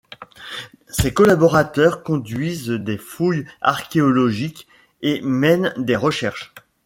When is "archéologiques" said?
3.61-4.67